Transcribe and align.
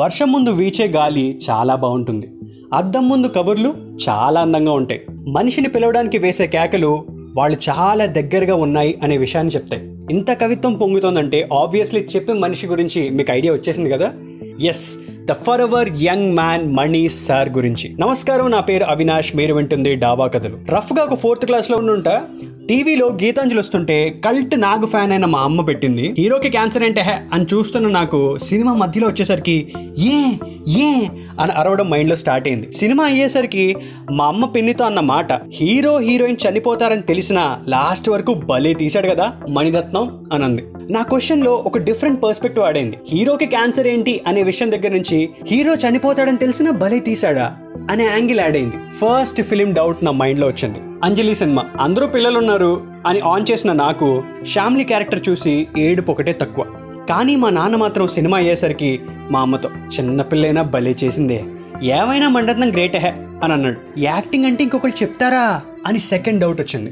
వర్షం 0.00 0.32
ముందు 0.32 0.50
వీచే 0.50 0.86
గాలి 0.86 1.38
చాలా 1.50 1.74
బాగుంటుంది. 1.74 2.32
అద్దం 2.74 3.08
ముందు 3.08 3.26
కబుర్లు 3.26 3.74
చాలా 4.08 4.40
అందంగా 4.40 4.72
ఉంటాయి. 4.72 5.00
మనిషిని 5.10 5.68
పిలవడానికి 5.68 6.18
వేసే 6.18 6.46
కేకలు 6.46 7.04
వాళ్ళు 7.36 7.58
చాలా 7.70 8.06
దగ్గరగా 8.06 8.54
ఉన్నాయి 8.54 8.98
అనే 9.02 9.16
విషయాన్ని 9.16 9.52
చెప్తాయి. 9.52 9.82
ఇంత 10.10 10.32
కవిత్వం 10.32 10.74
పొంగుతోందంటే 10.74 11.48
ఆబ్వియస్లీ 11.52 12.00
చెప్పే 12.00 12.32
మనిషి 12.32 12.66
గురించి 12.66 13.10
మీకు 13.10 13.32
ఐడియా 13.32 13.52
వచ్చేసింది 13.52 13.90
కదా? 13.90 14.12
Yes 14.60 14.98
the 15.24 15.32
forever 15.60 15.88
young 16.02 16.34
man 16.34 16.74
Mani 16.74 17.08
sir 17.08 17.48
గురించి. 17.48 17.96
నమస్కారం 17.98 18.50
నా 18.50 18.60
పేరు 18.60 18.84
అవినాష్. 18.84 19.36
మీరు 19.36 19.54
వింటుంది 19.54 19.94
డాబా 19.94 20.26
కథలు. 20.26 20.58
రఫ్గా 20.76 21.04
ఒక 21.04 21.14
ఫోర్త్ 21.14 21.46
క్లాస్లో 21.46 21.78
ఉండుంటా? 21.78 22.24
టీవీలో 22.70 23.06
గీతాంజలి 23.22 23.58
వస్తుంటే 23.58 24.20
కల్ట్ 24.24 24.60
నాగ్ 24.60 24.86
ఫ్యాన్ 24.86 25.12
అయిన 25.12 25.24
మా 25.24 25.38
అమ్మ 25.38 25.60
పెట్టింది. 25.60 26.14
హీరోకి 26.18 26.48
క్యాన్సర్ 26.48 26.82
అంటే 26.82 27.00
హే 27.00 27.14
అని 27.32 27.46
చూస్తున్న 27.54 27.88
నాకు 27.88 28.38
సినిమా 28.38 28.74
మధ్యలో 28.74 29.08
వచ్చేసరికి 29.08 29.72
ఏ 29.98 30.18
ఏ 30.82 30.90
అని 31.40 31.52
అరవడం 31.52 31.90
మైండ్లో 31.90 32.16
స్టార్ట్ 32.16 32.48
అయింది. 32.48 32.72
సినిమా 32.72 33.04
అయ్యేసరికి 33.04 33.76
మా 34.12 34.26
అమ్మ 34.26 34.46
పిన్నితో 34.46 34.84
అన్న 34.84 35.00
మాట 35.00 35.32
హీరో 35.32 35.98
హీరోయిన్ 35.98 36.38
చనిపోతారని 36.44 37.02
తెలిసిన 37.02 37.58
లాస్ట్ 37.68 38.10
వరకు 38.10 38.34
భలే 38.34 38.74
తీశాడు 38.74 39.08
కదా 39.08 39.32
మణిరత్నం 39.48 40.24
అనంది. 40.32 40.64
నా 40.90 41.02
క్వశ్చన్లో 41.02 41.54
ఒక 41.54 41.78
డిఫరెంట్ 41.78 42.22
పర్స్పెక్టివ్ 42.22 42.64
ఆడైంది 42.64 42.96
హీరోకి 43.08 43.46
క్యాన్సర్ 43.46 43.86
ఏంటి 43.86 44.20
అనే 44.26 44.42
విషయం 44.42 44.72
దగ్గర 44.72 44.92
నుంచి 44.92 45.28
హీరో 45.46 45.74
చనిపోతాడని 45.74 46.36
తెలిసిన 46.36 46.70
భలే 46.70 46.98
తీశాడా? 46.98 47.48
అనే 47.90 48.04
యాంగిల్ 48.04 48.40
యాడ్ 48.40 48.56
అయింది. 48.56 48.76
ఫస్ట్ 48.76 49.42
ఫిలిం 49.42 49.72
డౌట్ 49.72 50.04
నా 50.04 50.10
మైండ్లో 50.10 50.46
వచ్చింది. 50.46 50.78
అంజలి 51.04 51.34
సినిమా. 51.34 51.70
అందరూ 51.80 52.06
పిల్లలు 52.06 52.38
ఉన్నారు 52.38 52.86
అని 53.06 53.20
ఆన్ 53.20 53.46
చేసిన 53.52 53.72
నాకు 53.72 54.22
ఫ్యామిలీ 54.42 54.84
క్యారెక్టర్ 54.84 55.28
చూసి 55.28 55.68
ఏడుపు 55.78 56.12
ఒకటే 56.12 56.32
తక్కువ. 56.32 56.64
కానీ 57.08 57.36
మా 57.36 57.50
నాన్న 57.50 57.76
మాత్రం 57.76 58.08
సినిమా 58.08 58.38
అయ్యేసరికి 58.38 59.00
మా 59.30 59.40
అమ్మతో 59.40 59.68
చిన్న 59.68 60.22
పిల్లైనా 60.22 60.62
భలే 60.62 60.96
చేసిందే. 61.04 61.44
ఏమైనా 61.82 62.28
మండత్నం 62.28 62.70
గ్రేట్ 62.70 62.96
హే 62.96 63.14
అని 63.44 63.52
అన్నాడు. 63.52 64.00
యాక్టింగ్ 64.00 64.44
అంటే 64.44 64.62
ఇంకొకరు 64.62 65.02
చెప్తారా 65.02 65.60
అని 65.86 65.98
సెకండ్ 65.98 66.40
డౌట్ 66.40 66.60
వచ్చింది. 66.60 66.90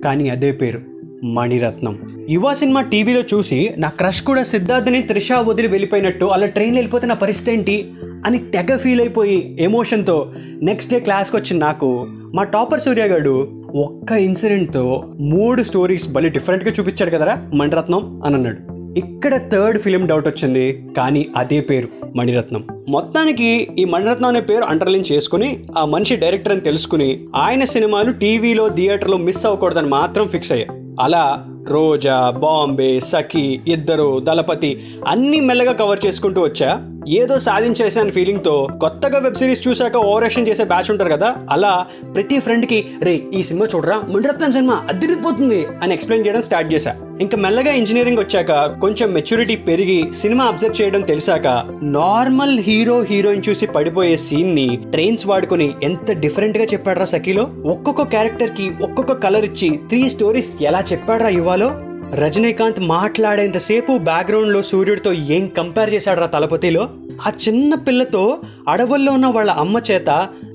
కానీ 0.00 0.28
అదే 0.28 0.52
పేరు. 0.52 0.89
మణిరత్నం. 1.24 1.98
యువ 2.30 2.52
సినిమా 2.54 2.80
టీవీలో 2.80 3.20
చూసి 3.20 3.74
నా 3.78 3.88
క్రష్ 3.88 4.22
కూడా 4.22 4.44
సిద్ధార్థని 4.44 5.02
త్రిష 5.02 5.32
వదిలి 5.32 5.68
వెళ్ళిపోయినట్టు 5.68 6.24
అలా 6.24 6.46
ట్రైన్ 6.46 6.74
వెళ్ళిపోతే 6.74 7.06
నా 7.06 7.14
పరిస్థితి 7.14 7.52
ఏంటి? 7.52 7.88
అని 8.26 8.38
తెగ 8.38 8.76
ఫీల్ 8.76 9.00
అయిపోయి 9.00 9.56
ఎమోషన్తో 9.60 10.32
నెక్స్ట్ 10.62 10.92
డే 10.92 11.00
క్లాస్కి 11.00 11.36
వచ్చిన 11.36 11.58
నాకు 11.58 12.06
మా 12.34 12.42
టాపర్ 12.42 12.80
సూర్య 12.80 13.02
గారు 13.02 13.48
ఒక్క 13.74 14.12
ఇన్సిడెంట్తో 14.12 15.04
మూడు 15.20 15.62
స్టోరీస్ 15.62 16.12
భలే 16.12 16.28
డిఫరెంట్గా 16.28 16.70
చూపించాడు 16.70 17.10
కదరా 17.10 17.48
మణిరత్నం 17.54 18.22
అని 18.24 18.34
అన్నాడు. 18.34 18.80
ఇక్కడ 18.98 19.36
థర్డ్ 19.36 19.78
ఫిలిం 19.78 20.06
డౌట్ 20.06 20.28
వచ్చింది 20.28 20.84
కానీ 20.96 21.26
అదే 21.36 21.60
పేరు 21.60 21.88
మణిరత్నం. 22.16 22.64
మొత్తానికి 22.88 23.68
ఈ 23.78 23.84
మణిరత్నం 23.84 24.28
అనే 24.28 24.40
పేరు 24.40 24.64
అండర్లైన్ 24.64 25.12
చేసుకుని 25.12 25.64
ఆ 25.78 25.84
మనిషి 25.84 26.16
డైరెక్టర్ 26.16 26.52
అని 26.52 26.60
తెలుసుకుని 26.60 27.24
ఆయన 27.36 27.64
సినిమాలు 27.64 28.12
టీవీలో 28.12 28.68
థియేటర్లో 28.68 29.16
మిస్ 29.16 29.46
అవ్వకూడదని 29.46 29.86
మాత్రం 29.86 30.28
ఫిక్స్ 30.28 30.52
అయ్యా. 30.52 30.66
అలా 30.98 31.44
రోజా 31.68 32.30
బాంబే 32.30 33.00
సఖి 33.00 33.60
ఇద్దరు 33.68 34.20
దళపతి 34.20 34.82
అన్ని 35.08 35.40
మెల్లగా 35.40 35.72
కవర్ 35.72 36.06
చేసుకుంటూ 36.06 36.42
వచ్చా? 36.42 36.78
ఏదో 37.08 37.38
సాధించేసాను 37.38 38.10
ఫీలింగ్తో 38.10 38.68
కొత్తగా 38.80 39.18
వెబ్ 39.18 39.34
సిరీస్ 39.34 39.68
చూశాక 39.68 39.96
ఓవరాక్షన్ 39.96 40.48
చేసే 40.48 40.64
బ్యాచ్ 40.64 40.90
ఉంటారు 40.90 41.10
కదా? 41.10 41.36
అలా 41.50 41.86
ప్రతి 42.14 42.40
ఫ్రెండ్కి 42.40 42.84
రే 43.02 43.22
ఈ 43.34 43.42
సినిమా 43.42 43.66
చూడరా? 43.76 43.96
మణిరత్నం 43.96 44.52
సినిమా 44.52 44.86
అదిరిపోతుంది 44.88 45.66
అని 45.82 45.94
ఎక్స్ప్లెయిన్ 45.94 46.26
చేయడం 46.26 46.42
స్టార్ట్ 46.42 46.74
చేశా. 46.74 46.94
ఇంకా 47.20 47.36
మెల్లగా 47.36 47.72
ఇంజనీరింగ్ 47.72 48.18
వచ్చాక 48.18 48.52
కొంచెం 48.80 49.12
మెచ్యూరిటీ 49.12 49.56
పెరిగి 49.56 50.14
సినిమా 50.14 50.44
అబ్జర్వ్ 50.44 50.82
చేయడం 50.82 51.00
తెలిసాక 51.00 51.46
నార్మల్ 51.82 52.58
హీరో 52.58 53.00
హీరోయిన్ 53.00 53.42
చూసి 53.48 53.66
పడిపోయే 53.66 54.16
సీన్ని 54.16 54.78
ట్రైన్స్ 54.90 55.26
వాడుకుని 55.26 55.74
ఎంత 55.82 56.12
డిఫరెంట్గా 56.12 56.64
చెప్పాడ్రా 56.64 57.04
సఖీలో? 57.04 57.50
ఒక్కొక్క 57.64 58.02
క్యారెక్టర్కి 58.02 58.70
ఒక్కొక్క 58.82 59.12
కలర్ 59.12 59.44
ఇచ్చి 59.44 59.70
త్రీ 59.88 60.08
స్టోరీస్ 60.08 60.62
ఎలా 60.62 60.82
చెప్పాడ్రా 60.92 61.28
ఇవాలో 61.28 61.70
రజనీకాంత్ 62.14 62.80
మాట్లాడేంతసేపు 62.80 63.98
బ్యాక్గ్రౌండ్లో 63.98 64.62
సూర్యుడితో 64.62 65.12
ఏం 65.12 65.46
కంపేర్ 65.46 65.94
చేశాడ్రా 65.94 66.26
తలపతిలో? 66.26 66.88
ఆ 67.26 67.32
చిన్న 67.48 67.74
పిల్లతో 67.74 68.38
అడవుల్లో 68.68 69.12
ఉన్న 69.12 69.26
వాళ్ళ 69.26 69.50
అమ్మ 69.50 69.78
చేత 69.90 70.10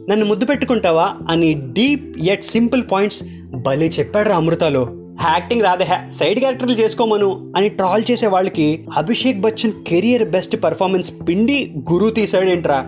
నన్ను 0.09 0.25
ముద్దు 0.25 0.45
పెట్టుకుంటావా 0.45 1.13
అని 1.29 1.53
డీప్ 1.53 2.19
ఎట్ 2.29 2.43
సింపుల్ 2.43 2.83
పాయింట్స్ 2.91 3.23
భలే 3.53 3.91
చెప్పాడ్రా 3.99 4.35
అమృతాలో. 4.35 5.04
యాక్టింగ్ 5.23 5.61
రాదే 5.61 5.85
సైడ్ 6.11 6.39
క్యారెక్టర్లు 6.39 6.75
చేసుకోమను 6.75 7.53
అని 7.55 7.69
ట్రాల్ 7.69 8.03
చేసే 8.11 8.27
వాళ్ళకి 8.27 8.85
Abhishek 8.97 9.41
Bachchan 9.41 9.73
career 9.87 10.29
best 10.29 10.63
performance 10.63 11.11
పిండి 11.29 11.71
గురు 11.93 12.09
తీసాడేంట్రా 12.09 12.87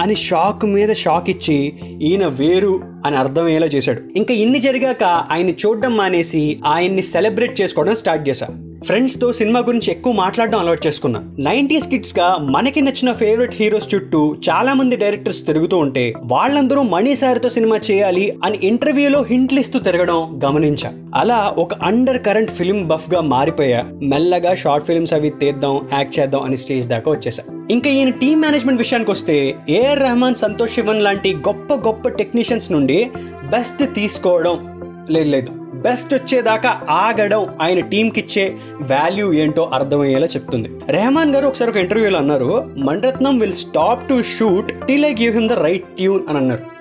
అని 0.00 0.16
షాక్ 0.16 0.64
మీద 0.64 0.94
షాక్ 0.94 1.30
ఇచ్చి 1.30 1.72
ఈయన 2.02 2.26
వేరు 2.26 2.80
అని 3.06 3.16
అర్థమయ్యేలా 3.16 3.66
చేశాడు. 3.66 4.00
ఇంకా 4.16 4.34
ఇన్ని 4.34 4.58
జరిగాక 4.58 5.04
ఆయన్ని 5.04 5.56
చూడడం 5.66 5.96
మానేసి 5.96 6.60
ఆయన్ని 6.66 7.02
సెలబ్రేట్ 7.02 7.60
చేసుకోవడం 7.60 7.94
స్టార్ట్ 7.94 8.28
చేశాను 8.28 8.65
ఫ్రెండ్స్తో 8.84 9.32
సినిమా 9.32 9.60
గురించి 9.60 9.90
ఎక్కువ 9.90 10.12
మాట్లాడడం 10.12 10.58
అలవాటు 10.58 10.86
చేసుకున్నా. 10.86 11.24
నైన్టీస్ 11.38 11.88
కిడ్స్గా 11.88 12.36
మనకి 12.40 12.80
నచ్చిన 12.80 13.12
ఫేవరెట్ 13.12 13.54
హీరోస్ 13.54 13.94
చుట్టూ 13.94 14.36
చాలా 14.50 14.74
మంది 14.74 14.96
డైరెక్టర్స్ 14.96 15.46
తిరుగుతూ 15.46 15.76
ఉంటే 15.76 16.14
వాళ్ళందరూ 16.24 16.82
మణి 16.82 17.16
సార్తో 17.16 17.48
సినిమా 17.48 17.80
చేయాలి 17.90 18.38
అని 18.44 18.60
ఇంటర్వ్యూలో 18.62 19.22
హింట్లు 19.22 19.60
ఇస్తూ 19.60 19.78
తిరగడం 19.78 20.40
గమనించా. 20.44 20.92
అలా 21.14 21.54
ఒక 21.58 21.74
అండర్ 21.74 22.22
కరెంట్ 22.22 22.50
ఫిల్మ్ 22.50 22.86
బఫ్గా 22.86 23.20
మారిపోయా. 23.20 23.84
మెల్లగా 24.02 24.54
షార్ట్ 24.54 24.86
ఫిల్మ్స్ 24.86 25.12
అవి 25.12 25.30
తీద్దాం 25.30 25.88
యాక్ట్ 25.92 26.18
చేద్దాం 26.20 26.42
అని 26.42 26.56
స్టేజ్ 26.56 26.88
దాకా 26.88 27.10
వచ్చేసా. 27.10 27.42
ఇంకా 27.70 27.90
ఈయన 27.90 28.10
టీమ్ 28.10 28.42
మేనేజ్మెంట్ 28.42 28.80
విషయానికి 28.80 29.10
వస్తే 29.10 29.54
ఏఆర్ 29.68 30.00
రెహమాన్ 30.00 30.34
సంతోష్ 30.34 30.72
శివన్ 30.72 31.02
లాంటి 31.02 31.34
గొప్ప 31.34 31.74
గొప్ప 31.74 32.08
టెక్నీషియన్స్ 32.08 32.72
నుండి 32.72 33.10
బెస్ట్ 33.50 33.94
తీసుకోవడం 33.94 34.76
లేదు 35.10 35.30
లేదు. 35.30 35.65
బెస్ట్ 35.86 36.14
వచ్చేదాకా 36.14 36.70
ఆగడం 36.90 37.42
ఆయన 37.62 37.80
టీంకి 37.80 38.20
ఇచ్చే 38.20 38.44
వాల్యూ 38.82 39.32
ఏంటో 39.32 39.70
అర్థమయ్యేలా 39.74 40.26
చెప్తుంది. 40.26 40.70
రెహమాన్ 40.88 41.34
గారు 41.34 41.46
ఒకసారి 41.46 41.70
ఒక 41.70 41.76
ఇంటర్వ్యూలో 41.76 42.18
అన్నారు 42.18 42.64
Maniratnam 42.76 43.38
will 43.38 43.52
stop 43.52 44.08
to 44.08 44.22
shoot 44.22 44.72
till 44.86 45.04
I 45.04 45.14
give 45.14 45.34
him 45.34 45.48
the 45.48 45.52
right 45.52 45.84
tune 45.84 46.22
అని 46.28 46.38
అన్నారు. 46.38 46.76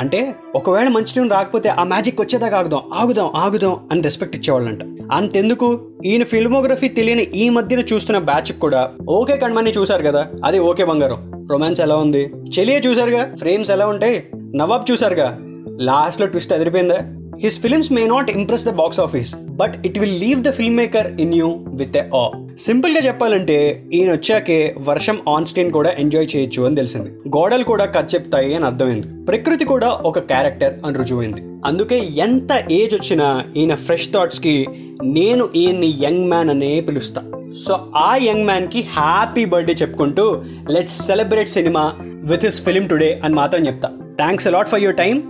అంటే 0.00 0.34
ఒకవేళ 0.54 0.88
మంచి 0.88 1.12
ట్యూన్ 1.12 1.30
రాకపోతే 1.30 1.68
ఆ 1.68 1.84
మ్యాజిక్ 1.84 2.20
వచ్చేదాకా 2.20 2.58
ఆగుదాం 2.58 2.82
ఆగుదాం 2.94 3.30
ఆగుదాం 3.36 3.76
అని 3.90 4.02
రెస్పెక్ట్ 4.02 4.36
ఇచ్చేవాళ్ళంట. 4.36 4.82
అంతెందుకు? 5.12 5.80
ఈయన 6.04 6.24
ఫిల్మోగ్రఫీ 6.24 6.88
తెలియని 6.88 7.22
ఈ 7.22 7.48
మధ్యన 7.48 7.80
చూస్తున్న 7.80 8.18
బ్యాచ్ 8.18 8.52
కూడా 8.52 8.90
ఓకే 9.08 9.36
కణమని 9.36 9.70
చూశారు 9.70 10.02
కదా 10.02 10.26
అది 10.44 10.58
ఓకే 10.58 10.84
బంగారం. 10.84 11.46
రొమాన్స్ 11.50 11.80
ఎలా 11.80 11.96
ఉంది? 11.96 12.32
చెలియే 12.58 12.78
చూసారుగా 12.86 13.34
ఫ్రేమ్స్ 13.34 13.70
ఎలా 13.70 13.86
ఉంటాయి? 13.86 14.26
నవాబ్ 14.54 14.90
చూసారుగా 14.90 15.38
లాస్ట్లో 15.80 16.26
ట్విస్ట్ 16.26 16.52
అదిరిపోయిందా? 16.52 16.98
His 17.42 17.60
films 17.60 17.92
may 17.92 18.06
not 18.06 18.30
impress 18.30 18.64
the 18.66 18.70
box 18.70 19.00
office 19.00 19.34
but 19.60 19.86
it 19.86 19.98
will 19.98 20.20
leave 20.20 20.40
the 20.42 20.50
film 20.50 20.76
maker 20.76 21.20
in 21.20 21.34
you 21.34 21.48
with 21.66 21.96
a 21.96 22.02
uh 22.14 22.24
సింపుల్గా 22.58 23.00
చెప్పాలంటే 23.00 23.84
ఈయన 23.92 24.10
వచ్చాకే 24.12 24.74
వర్షం 24.78 25.18
ఆన్ 25.28 25.46
స్క్రీన్ 25.46 25.72
కూడా 25.72 25.90
ఎంజాయ్ 25.90 26.26
చేయొచ్చు 26.36 26.62
అని 26.62 26.76
తెలిసింది. 26.76 27.10
గోడలు 27.36 27.64
కూడా 27.64 27.84
కట్ 27.84 28.14
చెప్తాయి 28.14 28.54
అని 28.54 28.64
అర్థమైంది. 28.64 29.06
ప్రకృతి 29.24 29.64
కూడా 29.64 29.88
ఒక 29.88 30.18
క్యారెక్టర్ 30.18 30.74
అని 30.86 30.98
రుజువైంది. 30.98 31.42
అందుకే 31.64 32.08
ఎంత 32.16 32.64
ఏజ్ 32.70 32.94
వచ్చినా 32.94 33.44
ఈయన 33.56 33.74
ఫ్రెష్ 33.74 34.08
థాట్స్కి 34.12 34.66
నేను 35.02 35.48
ఈయన్ని 35.56 35.98
యంగ్ 36.00 36.28
మ్యాన్ 36.28 36.50
అనే 36.50 36.80
పిలుస్తా. 36.80 37.22
సో 37.66 37.92
ఆ 37.96 38.16
యంగ్ 38.16 38.44
మ్యాన్కి 38.44 38.82
హ్యాపీ 38.82 39.44
బర్త్డే 39.44 39.74
చెప్పుకుంటూ 39.82 40.42
let's 40.70 41.06
celebrate 41.06 41.48
cinema 41.48 41.96
with 42.32 42.44
his 42.44 42.64
film 42.64 42.86
today 42.86 43.20
అని 43.24 43.34
మాత్రం 43.34 43.66
చెప్తా. 43.66 43.90
Thanks 44.16 44.46
a lot 44.46 44.68
for 44.68 44.80
your 44.80 44.96
time 44.96 45.22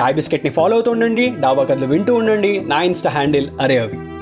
చాయ్ 0.00 0.14
బిస్కెట్ని 0.14 0.50
ఫాలో 0.50 0.74
అవుతూ 0.74 0.90
ఉండండి 0.90 1.28
డాబా 1.40 1.64
కథలు 1.64 1.86
వింటూ 1.86 2.14
ఉండండి 2.14 2.60
నా 2.60 2.82
ఇన్స్టా 2.82 3.10
హ్యాండిల్ 3.10 3.50
అరే 3.60 3.78
అవి. 3.78 4.15